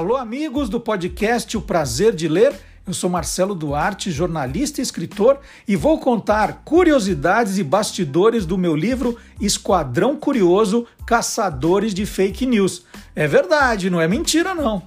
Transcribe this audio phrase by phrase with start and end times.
[0.00, 2.58] Alô, amigos do podcast O Prazer de Ler.
[2.86, 8.74] Eu sou Marcelo Duarte, jornalista e escritor, e vou contar curiosidades e bastidores do meu
[8.74, 12.86] livro Esquadrão Curioso Caçadores de Fake News.
[13.14, 14.82] É verdade, não é mentira, não.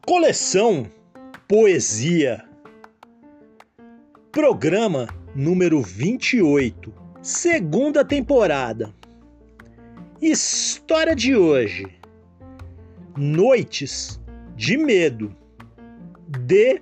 [0.00, 0.90] Coleção
[1.46, 2.50] Poesia
[4.32, 8.90] Programa número 28, segunda temporada.
[10.22, 11.84] História de hoje:
[13.14, 14.18] Noites
[14.56, 15.36] de Medo,
[16.26, 16.80] de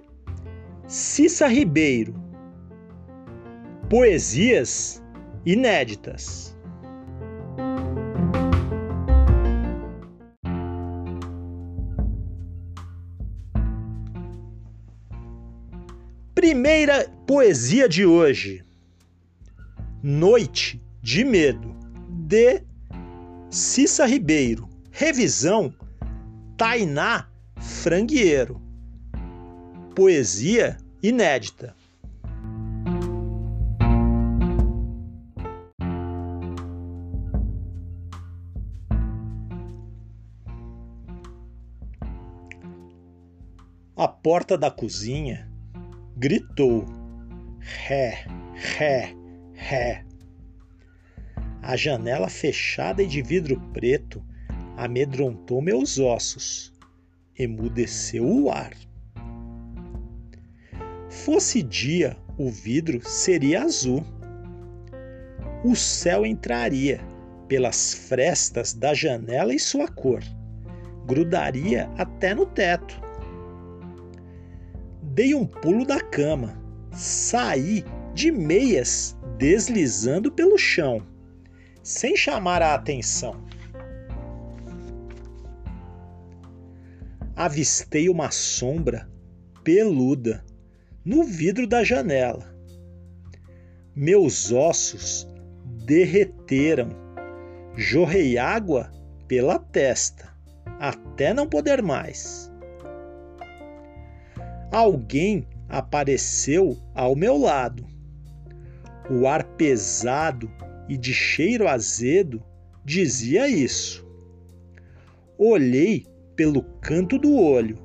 [0.86, 2.14] Cissa Ribeiro.
[3.88, 5.02] Poesias
[5.44, 6.49] inéditas.
[16.70, 18.64] Primeira poesia de hoje.
[20.00, 21.74] Noite de Medo,
[22.08, 22.62] de
[23.50, 24.68] Cissa Ribeiro.
[24.92, 25.74] Revisão
[26.56, 28.62] Tainá Frangueiro.
[29.96, 31.74] Poesia inédita.
[43.96, 45.49] A porta da cozinha
[46.20, 46.84] gritou:
[47.60, 49.16] Ré, ré,
[49.54, 50.04] ré.
[51.62, 54.22] A janela fechada e de vidro preto
[54.76, 56.74] amedrontou meus ossos,
[57.38, 58.72] emudeceu o ar.
[61.08, 64.04] Fosse dia, o vidro seria azul.
[65.64, 67.00] O céu entraria
[67.48, 70.22] pelas frestas da janela em sua cor,
[71.06, 73.09] grudaria até no teto
[75.12, 76.56] dei um pulo da cama,
[76.92, 77.84] saí
[78.14, 81.04] de meias deslizando pelo chão,
[81.82, 83.44] sem chamar a atenção.
[87.34, 89.10] Avistei uma sombra
[89.64, 90.44] peluda
[91.04, 92.54] no vidro da janela.
[93.96, 95.28] Meus ossos
[95.84, 96.90] derreteram,
[97.76, 98.92] jorrei água
[99.26, 100.28] pela testa,
[100.78, 102.49] até não poder mais
[104.70, 107.84] alguém apareceu ao meu lado.
[109.10, 110.50] O ar pesado
[110.88, 112.42] e de cheiro azedo
[112.84, 114.06] dizia isso.
[115.36, 117.78] Olhei pelo canto do olho,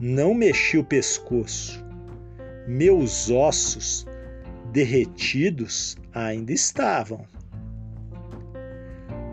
[0.00, 1.84] não mexi o pescoço.
[2.66, 4.06] Meus ossos
[4.72, 7.26] derretidos ainda estavam.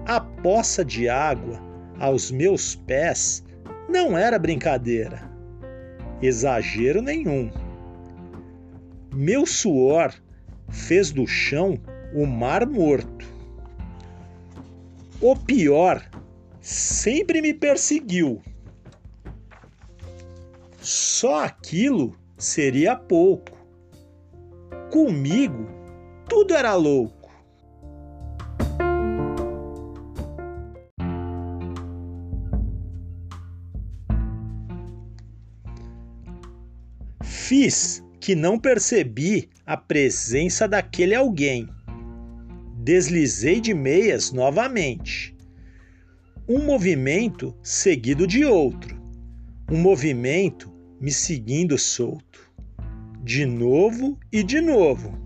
[0.06, 1.60] A poça de água
[2.00, 3.44] aos meus pés
[3.90, 5.33] não era brincadeira
[6.26, 7.52] exagero nenhum.
[9.14, 10.14] Meu suor
[10.70, 11.80] fez do chão
[12.14, 13.26] o mar morto.
[15.22, 16.04] O pior
[16.60, 18.42] sempre me perseguiu.
[20.80, 23.58] Só aquilo seria pouco.
[24.92, 25.68] Comigo,
[26.28, 27.23] tudo era louco.
[37.24, 41.70] Fiz que não percebi a presença daquele alguém.
[42.76, 45.36] Deslizei de meias novamente.
[46.48, 49.02] Um movimento seguido de outro.
[49.72, 52.52] Um movimento me seguindo solto.
[53.24, 55.18] De novo e de novo.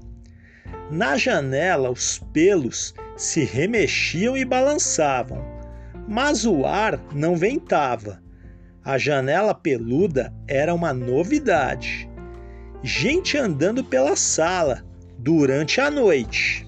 [0.92, 5.44] Na janela, os pelos se remexiam e balançavam,
[6.08, 8.22] mas o ar não ventava.
[8.88, 12.10] A janela peluda era uma novidade.
[12.82, 14.82] Gente andando pela sala
[15.20, 16.66] durante a noite.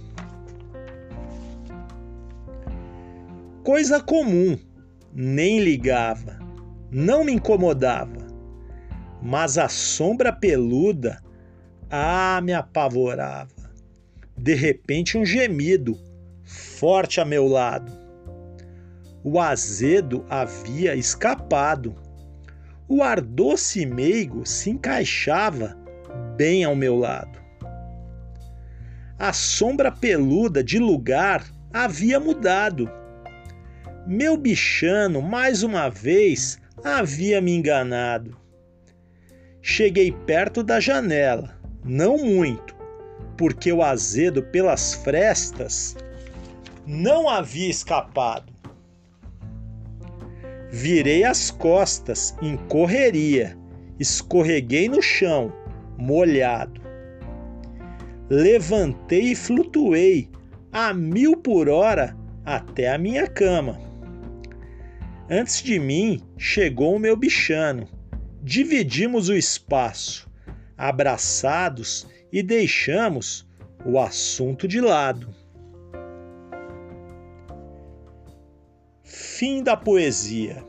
[3.63, 4.59] Coisa comum,
[5.13, 6.37] nem ligava,
[6.91, 8.27] não me incomodava.
[9.21, 11.23] Mas a sombra peluda,
[11.89, 13.71] ah, me apavorava.
[14.37, 15.97] De repente, um gemido,
[16.43, 17.93] forte a meu lado.
[19.23, 22.08] O azedo havia escapado.
[22.91, 25.77] O ar doce e meigo se encaixava
[26.35, 27.37] bem ao meu lado.
[29.19, 32.89] A sombra peluda de lugar havia mudado.
[34.07, 38.35] Meu bichano, mais uma vez, havia me enganado.
[39.61, 42.75] Cheguei perto da janela, não muito,
[43.37, 45.95] porque o azedo pelas frestas
[46.87, 48.48] não havia escapado.
[50.71, 53.57] Virei as costas em correria,
[53.99, 55.51] escorreguei no chão,
[55.97, 56.81] molhado.
[58.29, 60.29] Levantei e flutuei
[60.71, 63.79] a mil por hora até a minha cama.
[65.27, 67.87] Antes de mim chegou o meu bichano.
[68.43, 70.29] Dividimos o espaço,
[70.77, 73.47] abraçados e deixamos
[73.83, 75.38] o assunto de lado.
[79.39, 80.65] Fim da poesia.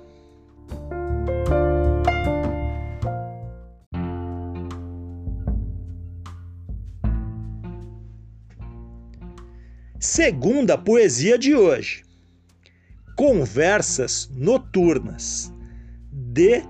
[9.99, 12.05] Segunda poesia de hoje.
[13.17, 15.53] Conversas Noturnas,
[16.13, 16.63] de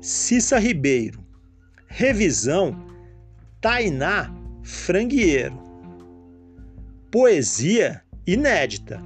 [0.00, 1.24] Cissa Ribeiro.
[1.86, 2.76] Revisão
[3.60, 4.34] Tainá
[4.64, 5.62] Frangueiro.
[7.08, 9.00] Poesia inédita.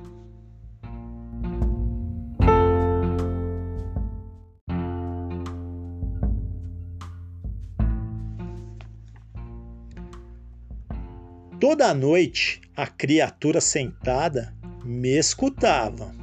[11.67, 14.53] Toda noite a criatura sentada
[14.85, 16.15] me escutava.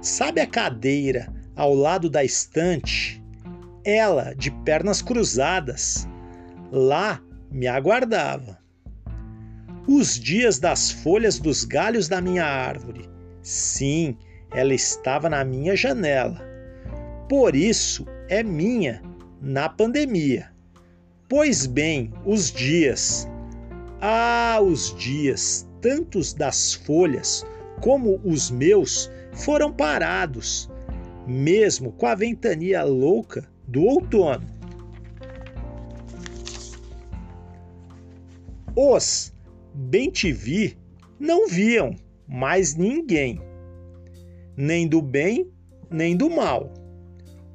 [0.00, 1.26] Sabe a cadeira
[1.56, 3.20] ao lado da estante?
[3.84, 6.06] Ela, de pernas cruzadas,
[6.70, 7.20] lá
[7.50, 8.60] me aguardava.
[9.88, 13.10] Os dias das folhas dos galhos da minha árvore.
[13.42, 14.16] Sim,
[14.52, 16.40] ela estava na minha janela.
[17.28, 19.02] Por isso é minha
[19.40, 20.48] na pandemia.
[21.28, 23.26] Pois bem, os dias.
[24.04, 27.46] Ah, os dias, tantos das folhas
[27.80, 30.68] como os meus foram parados,
[31.24, 34.44] mesmo com a ventania louca do outono.
[38.74, 39.32] Os
[39.72, 40.76] bem te vi
[41.20, 41.94] não viam
[42.26, 43.40] mais ninguém,
[44.56, 45.48] nem do bem
[45.88, 46.72] nem do mal.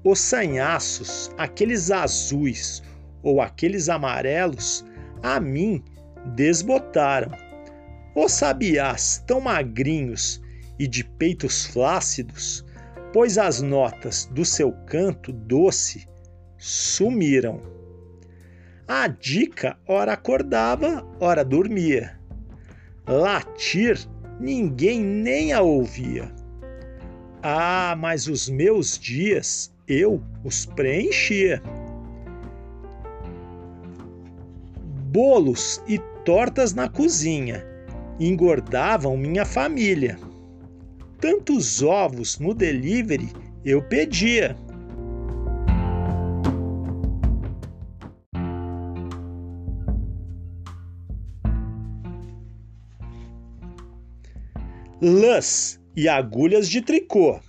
[0.01, 2.81] Os sanhaços, aqueles azuis
[3.21, 4.85] ou aqueles amarelos,
[5.21, 5.83] a mim
[6.35, 7.31] desbotaram.
[8.15, 10.41] Os sabiás tão magrinhos
[10.79, 12.65] e de peitos flácidos,
[13.13, 16.07] pois as notas do seu canto doce
[16.57, 17.61] sumiram.
[18.87, 22.17] A dica ora acordava, ora dormia.
[23.07, 23.97] Latir
[24.39, 26.31] ninguém nem a ouvia.
[27.41, 31.61] Ah, mas os meus dias eu os preenchia.
[35.17, 37.65] Bolos e tortas na cozinha
[38.19, 40.15] engordavam minha família
[41.19, 43.27] tantos ovos no delivery
[43.65, 44.55] eu pedia.
[55.01, 57.39] Lãs e agulhas de tricô.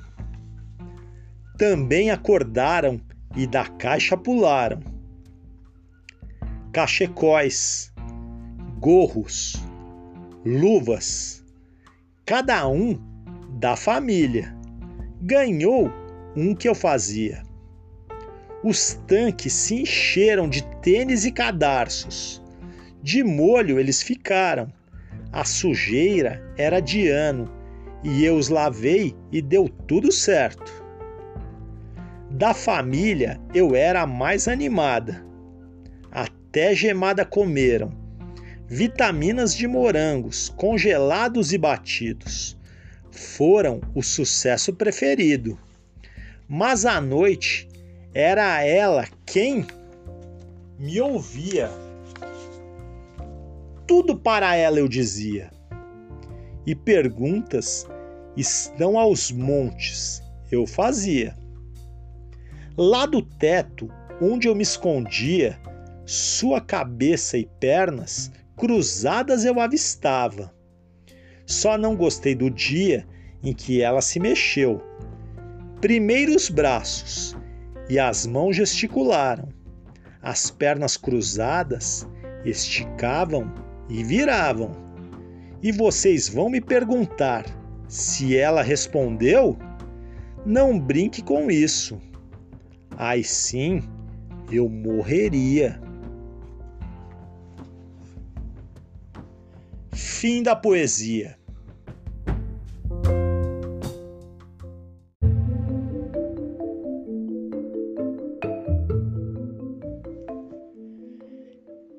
[1.58, 2.98] Também acordaram
[3.36, 4.97] e da caixa pularam.
[6.78, 7.92] Cachecóis,
[8.78, 9.56] gorros,
[10.46, 11.44] luvas,
[12.24, 12.96] cada um
[13.58, 14.56] da família.
[15.20, 15.92] Ganhou
[16.36, 17.42] um que eu fazia.
[18.62, 22.40] Os tanques se encheram de tênis e cadarços.
[23.02, 24.72] De molho eles ficaram.
[25.32, 27.50] A sujeira era de ano
[28.04, 30.72] e eu os lavei e deu tudo certo.
[32.30, 35.26] Da família eu era a mais animada.
[36.48, 37.92] Até gemada comeram.
[38.66, 42.56] Vitaminas de morangos, congelados e batidos
[43.10, 45.58] foram o sucesso preferido.
[46.48, 47.68] Mas à noite
[48.14, 49.66] era ela quem
[50.78, 51.70] me ouvia.
[53.86, 55.50] Tudo para ela eu dizia.
[56.64, 57.86] E perguntas
[58.34, 60.22] estão aos montes.
[60.50, 61.36] Eu fazia.
[62.74, 65.58] Lá do teto, onde eu me escondia,
[66.08, 70.50] sua cabeça e pernas cruzadas eu avistava.
[71.44, 73.06] Só não gostei do dia
[73.42, 74.80] em que ela se mexeu.
[75.82, 77.36] Primeiro os braços
[77.90, 79.50] e as mãos gesticularam.
[80.22, 82.08] As pernas cruzadas
[82.42, 83.52] esticavam
[83.90, 84.72] e viravam.
[85.62, 87.44] E vocês vão me perguntar
[87.86, 89.58] se ela respondeu?
[90.46, 92.00] Não brinque com isso.
[92.96, 93.82] Ai sim,
[94.50, 95.86] eu morreria.
[100.20, 101.38] Fim da poesia.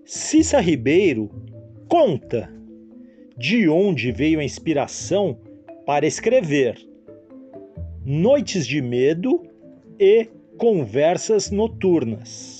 [0.03, 1.31] Cissa Ribeiro
[1.87, 2.53] conta
[3.37, 5.39] de onde veio a inspiração
[5.85, 6.77] para escrever
[8.03, 9.47] Noites de Medo
[9.97, 12.58] e Conversas Noturnas.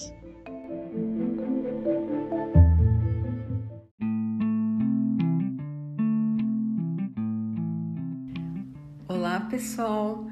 [9.80, 10.28] Pessoal.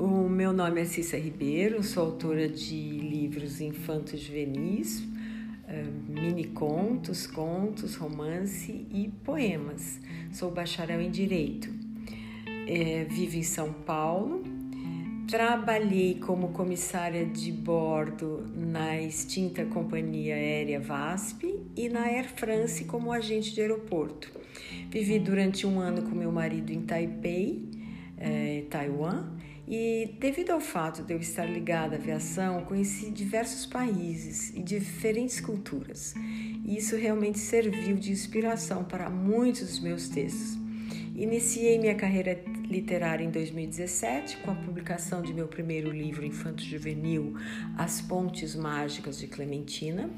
[0.00, 5.04] O meu nome é Cissa Ribeiro, sou autora de livros infantos juvenis
[6.08, 10.00] mini contos, contos, romance e poemas.
[10.32, 11.72] Sou bacharel em Direito.
[12.66, 14.42] É, vivo em São Paulo.
[15.28, 23.12] Trabalhei como comissária de bordo na extinta companhia aérea VASP e na Air France como
[23.12, 24.28] agente de aeroporto.
[24.90, 27.69] Vivi durante um ano com meu marido em Taipei,
[28.20, 29.24] é, Taiwan,
[29.66, 35.40] e devido ao fato de eu estar ligada à aviação, conheci diversos países e diferentes
[35.40, 36.12] culturas.
[36.64, 40.58] E isso realmente serviu de inspiração para muitos dos meus textos.
[41.14, 47.34] Iniciei minha carreira literária em 2017 com a publicação de meu primeiro livro infanto-juvenil,
[47.76, 50.10] As Pontes Mágicas de Clementina.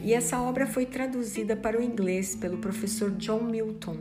[0.00, 3.98] E essa obra foi traduzida para o inglês pelo professor John Milton,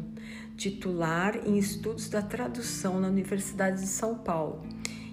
[0.58, 4.66] titular em estudos da tradução na Universidade de São Paulo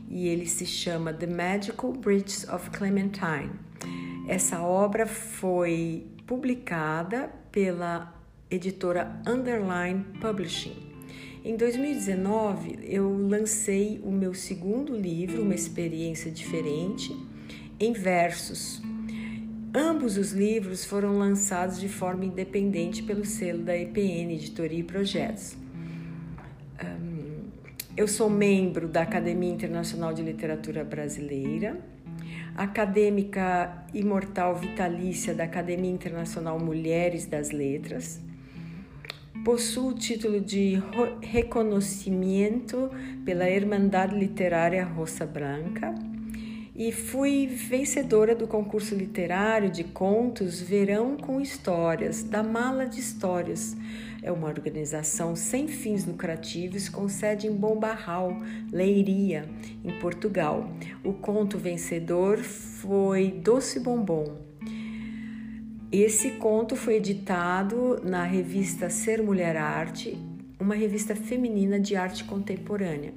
[0.08, 3.50] e ele se chama The Magical Bridges of Clementine.
[4.26, 8.14] Essa obra foi publicada pela
[8.50, 10.94] editora Underline Publishing.
[11.44, 17.14] Em 2019, eu lancei o meu segundo livro, Uma Experiência Diferente,
[17.78, 18.80] em versos.
[19.76, 25.56] Ambos os livros foram lançados de forma independente pelo selo da EPN Editoria e Projetos.
[27.96, 31.80] Eu sou membro da Academia Internacional de Literatura Brasileira,
[32.54, 38.20] acadêmica imortal vitalícia da Academia Internacional Mulheres das Letras.
[39.44, 40.80] Possuo o título de
[41.20, 42.92] reconhecimento
[43.24, 45.92] pela Irmandade Literária Roça Branca
[46.74, 53.76] e fui vencedora do concurso literário de contos Verão com Histórias, da Mala de Histórias,
[54.24, 58.34] é uma organização sem fins lucrativos com sede em Bombarral,
[58.72, 59.46] Leiria,
[59.84, 60.66] em Portugal.
[61.04, 64.34] O conto vencedor foi Doce Bombom.
[65.92, 70.18] Esse conto foi editado na revista Ser Mulher Arte,
[70.58, 73.12] uma revista feminina de arte contemporânea.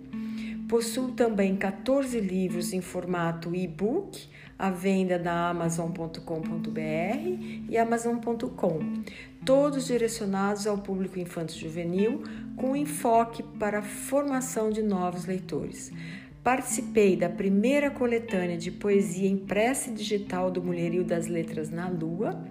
[0.67, 4.27] Possui também 14 livros em formato e-book
[4.59, 6.19] à venda na amazon.com.br
[7.69, 8.79] e amazon.com,
[9.45, 12.21] todos direcionados ao público infanto-juvenil
[12.57, 15.91] com enfoque para a formação de novos leitores.
[16.43, 22.41] Participei da primeira coletânea de poesia impressa e digital do Mulherio das Letras na Lua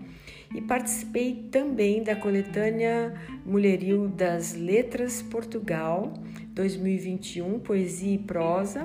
[0.55, 6.15] e participei também da coletânea Mulherio das Letras Portugal
[6.55, 8.85] 2021, Poesia e Prosa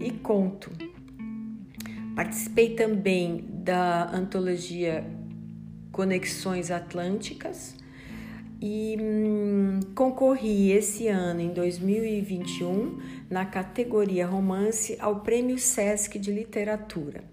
[0.00, 0.70] e Conto,
[2.14, 5.04] Participei também da antologia
[5.90, 7.74] Conexões Atlânticas
[8.60, 17.24] e hum, concorri esse ano, em 2021, na categoria Romance ao Prêmio Sesc de Literatura.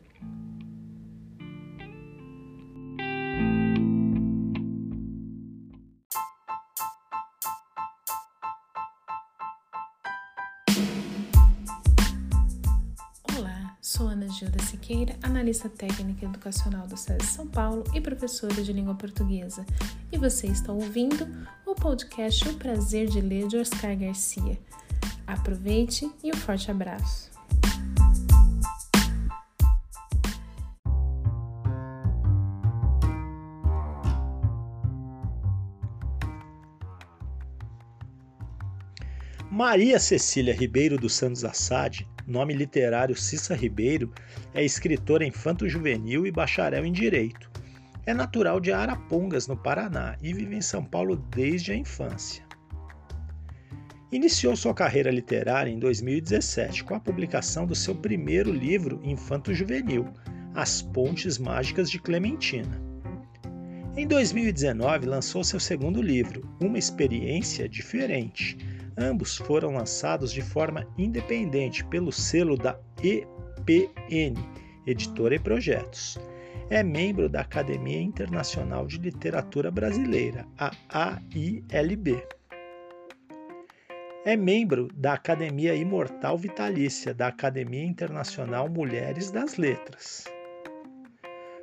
[15.23, 19.65] Analista técnica educacional do SESI São Paulo e professora de língua portuguesa.
[20.11, 21.25] E você está ouvindo
[21.65, 24.59] o podcast O Prazer de Ler de Oscar Garcia.
[25.25, 27.31] Aproveite e um forte abraço.
[39.53, 44.09] Maria Cecília Ribeiro dos Santos Assad, nome literário Cissa Ribeiro,
[44.53, 47.51] é escritora infanto-juvenil e bacharel em Direito.
[48.05, 52.45] É natural de Arapongas, no Paraná, e vive em São Paulo desde a infância.
[54.09, 60.07] Iniciou sua carreira literária em 2017 com a publicação do seu primeiro livro infanto-juvenil,
[60.55, 62.81] As Pontes Mágicas de Clementina.
[63.97, 68.57] Em 2019, lançou seu segundo livro, Uma Experiência Diferente.
[69.01, 74.35] Ambos foram lançados de forma independente pelo selo da EPN,
[74.85, 76.19] Editora e Projetos.
[76.69, 82.23] É membro da Academia Internacional de Literatura Brasileira, a AILB
[84.23, 90.25] é membro da Academia Imortal Vitalícia da Academia Internacional Mulheres das Letras.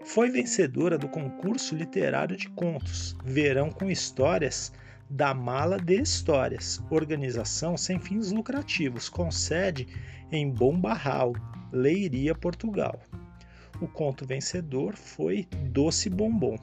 [0.04, 4.72] Foi vencedora do concurso literário de contos Verão com Histórias
[5.10, 9.86] da Mala de Histórias, organização sem fins lucrativos, com sede
[10.30, 11.32] em Bombarral,
[11.72, 13.00] Leiria, Portugal.
[13.80, 16.56] O conto vencedor foi Doce Bombom.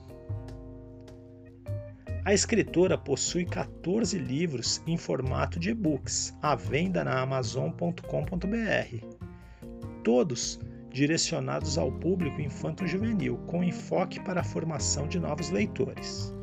[2.25, 8.01] A escritora possui 14 livros em formato de e-books, à venda na Amazon.com.br.
[10.03, 10.59] Todos
[10.91, 16.34] direcionados ao público infanto-juvenil, com enfoque para a formação de novos leitores.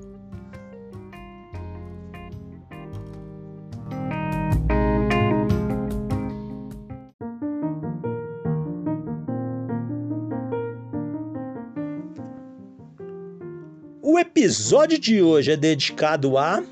[14.12, 16.62] O episódio de hoje é dedicado a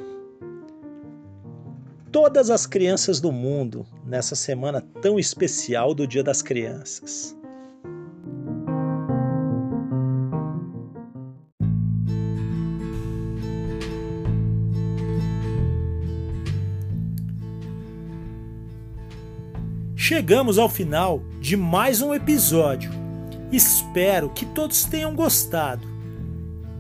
[2.13, 7.35] todas as crianças do mundo nessa semana tão especial do Dia das Crianças.
[19.97, 22.91] Chegamos ao final de mais um episódio.
[23.51, 25.90] Espero que todos tenham gostado.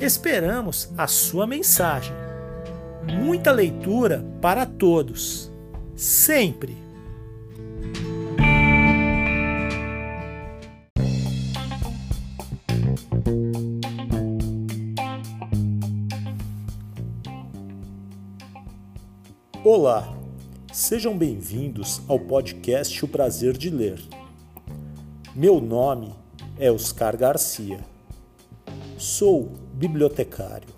[0.00, 2.12] Esperamos a sua mensagem.
[3.22, 5.52] Muita leitura para todos.
[5.94, 6.76] Sempre.
[19.62, 20.12] Olá,
[20.72, 24.02] sejam bem-vindos ao podcast O Prazer de Ler.
[25.34, 26.12] Meu nome
[26.58, 27.78] é Oscar Garcia.
[28.98, 30.68] Sou bibliotecário.